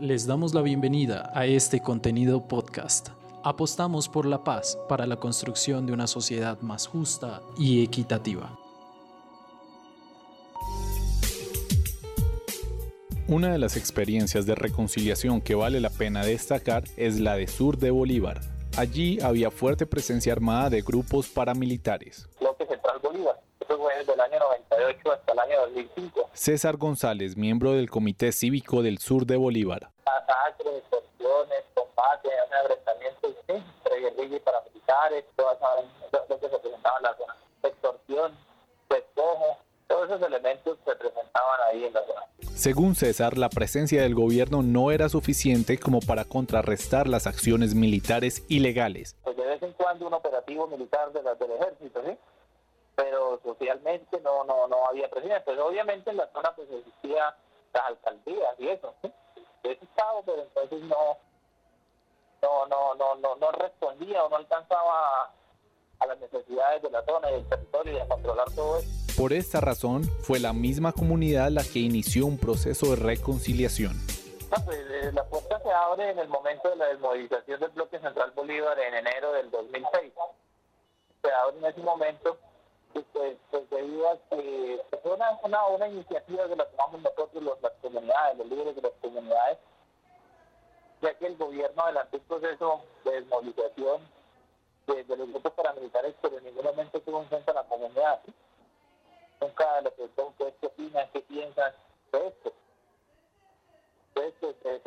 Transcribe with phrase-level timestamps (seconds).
[0.00, 3.10] Les damos la bienvenida a este contenido podcast.
[3.44, 8.58] Apostamos por la paz para la construcción de una sociedad más justa y equitativa.
[13.28, 17.78] Una de las experiencias de reconciliación que vale la pena destacar es la de Sur
[17.78, 18.40] de Bolívar.
[18.76, 22.28] Allí había fuerte presencia armada de grupos paramilitares.
[22.40, 23.40] Bloque Central Bolívar.
[23.64, 26.30] Eso fue desde el año 98 hasta el año 2005.
[26.32, 29.90] César González, miembro del Comité Cívico del Sur de Bolívar.
[30.04, 35.58] Masacres, extorsiones, combates, enfrentamientos entre guerrillas y paramilitares, todas
[36.28, 37.36] lo que se presentaba en la zona.
[37.62, 38.32] Extorsión,
[38.90, 39.58] despojo,
[39.88, 42.20] todos esos elementos se presentaban ahí en la zona.
[42.54, 48.44] Según César, la presencia del gobierno no era suficiente como para contrarrestar las acciones militares
[48.48, 49.16] ilegales.
[49.24, 52.16] pues de vez en cuando un operativo militar de la- del ejército, ¿sí?
[52.96, 55.10] Pero socialmente no no no había.
[55.10, 57.36] Pues obviamente en la zona pues existía
[57.72, 59.12] las alcaldías y eso, ¿sí?
[59.62, 61.18] De estado, pero entonces no
[62.42, 65.32] no no no no, no respondía o no alcanzaba
[65.98, 68.88] a las necesidades de la zona y del territorio y a controlar todo eso.
[69.16, 73.94] Por esta razón, fue la misma comunidad la que inició un proceso de reconciliación.
[74.50, 77.98] No, pues, eh, la puerta se abre en el momento de la desmovilización del bloque
[78.00, 80.12] Central Bolívar en enero del 2006.
[81.22, 82.38] Se abre en ese momento,
[83.02, 87.42] pues, pues debido a que pues, fue una, una, una iniciativa que la tomamos nosotros,
[87.42, 89.58] los, las comunidades, los líderes de las comunidades,
[91.02, 94.02] ya que el gobierno adelantó un proceso de desmovilización
[94.86, 98.20] de, los grupos paramilitares, pero en ningún momento tuvo en cuenta la comunidad.
[99.40, 101.72] Nunca le preguntó ustedes qué opinan, qué piensan
[102.12, 102.52] de esto.
[104.14, 104.80] Entonces, pues, eh,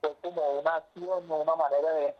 [0.00, 2.14] fue- como una acción una manera de,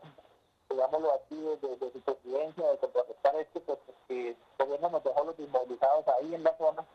[0.73, 5.39] digámoslo así, de, de, supervivencia, de contrarrestar esto, pues, porque el gobierno nos dejó los
[5.39, 6.85] inmovilizados ahí en la zona,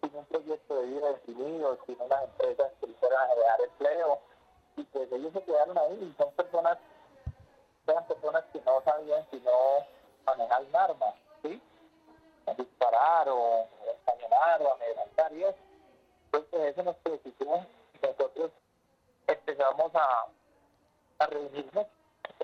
[0.00, 4.18] sin un proyecto de vida definido, sin unas empresas que a generar empleo,
[4.76, 6.78] y pues ellos se quedaron ahí y son personas,
[7.86, 9.50] eran personas que no sabían sino
[10.24, 11.06] manejar un arma,
[11.42, 11.60] ¿sí?
[12.56, 15.58] disparar o, encañonar o amedrentar y eso.
[16.26, 17.66] Entonces eso nos preocupó
[18.02, 18.50] nosotros
[19.26, 20.26] empezamos a,
[21.18, 21.86] a reunirnos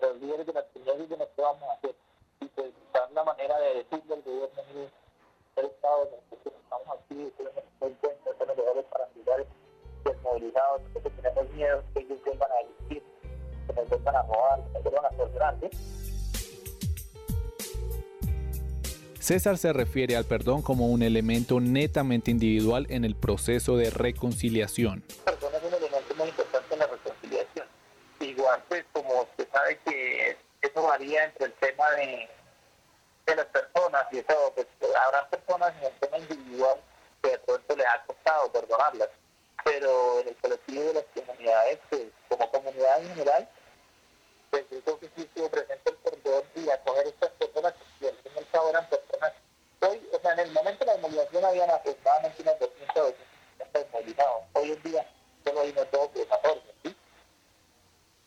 [0.03, 1.95] los líderes de las y de que vamos a hacer
[2.41, 4.91] y pues buscar la manera de decirle al gobierno mire,
[5.57, 9.47] el Estado nosotros estamos aquí tenemos en cuenta los mejores paramilitares
[10.05, 13.03] desmovilizados nosotros tenemos miedo que ellos vuelvan a delinquir
[13.67, 15.97] que nos vuelvan a robar que nos vuelvan a torturar ¿sí?
[19.27, 25.03] César se refiere al perdón como un elemento netamente individual en el proceso de reconciliación.
[25.25, 27.67] persona es un elemento muy importante en la reconciliación.
[28.21, 28.85] Igual, pues,
[29.67, 32.29] sabe que eso varía entre el tema de,
[33.27, 34.67] de las personas y eso, pues,
[35.07, 36.81] habrá personas en el tema individual
[37.23, 39.09] que de pronto les ha costado perdonarlas,
[39.65, 43.49] pero en el colectivo de las comunidades, pues, como comunidad en general,
[44.51, 48.17] pues yo creo que sí estuvo presente el perdón y acoger estas personas que al
[48.19, 49.33] fin y al cabo eran personas
[49.81, 53.79] hoy, o sea, en el momento de la desmovilización habían aproximadamente unas 200 o 250
[53.79, 54.43] desmovilizados.
[54.53, 55.07] Hoy en día
[55.45, 56.97] solo hay unos 12 o 14, ¿sí?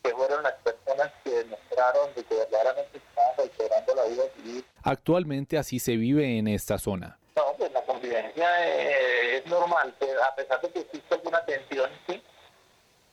[0.04, 0.54] Que fueron las
[1.00, 4.66] personas que demostraron de que verdaderamente estaban recuperando la vida civil.
[4.84, 7.18] Actualmente así se vive en esta zona.
[7.36, 12.22] No, pues la convivencia eh, es normal, a pesar de que existe alguna tensión, sí,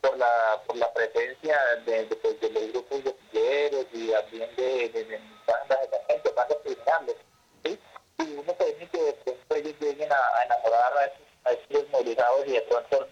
[0.01, 3.03] por la por la presencia de, de, pues, de los grupos
[3.33, 7.17] guerrilleros y también de, de, de bandas de gente, bandas criminales,
[7.65, 7.79] ¿sí?
[8.19, 11.69] Y uno teme que de pronto ellos lleguen a, a enamorar a esos, a esos
[11.69, 13.09] desmovilizados y de pronto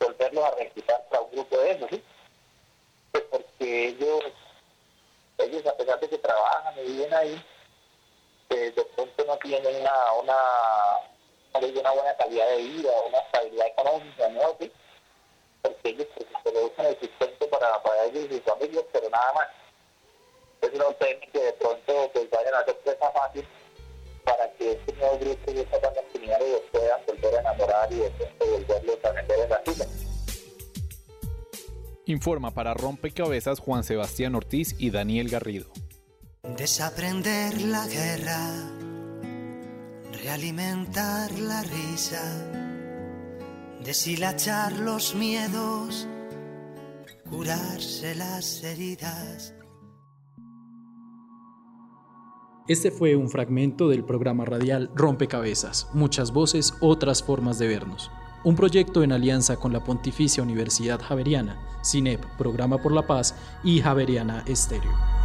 [0.00, 2.02] volverlos a reclutar para un grupo de ellos, ¿sí?
[3.12, 4.24] Pues porque ellos,
[5.38, 7.44] ellos a pesar de que trabajan y viven ahí,
[8.48, 10.36] que de pronto no tienen una, una,
[11.54, 14.56] una buena calidad de vida, una estabilidad económica, ¿no?
[14.60, 14.72] ¿Sí?
[15.62, 19.32] Porque ellos pues, se usan el sustento para, para ellos y sus familias, pero nada
[19.34, 19.48] más.
[20.54, 23.46] Entonces no temen que de pronto pues, vayan a hacer presa fácil
[24.24, 27.96] para que este nuevo grupo y estas bandas criminales los puedan volver a enamorar y
[27.96, 30.09] de pronto volverlos a meter en la fila.
[32.10, 35.66] Informa para Rompecabezas Juan Sebastián Ortiz y Daniel Garrido.
[36.56, 38.68] Desaprender la guerra,
[40.20, 42.20] realimentar la risa,
[43.84, 46.08] deshilachar los miedos,
[47.30, 49.54] curarse las heridas.
[52.66, 58.10] Este fue un fragmento del programa radial Rompecabezas, muchas voces, otras formas de vernos.
[58.42, 63.80] Un proyecto en alianza con la Pontificia Universidad Javeriana, CINEP, Programa por la Paz y
[63.80, 65.19] Javeriana Estéreo.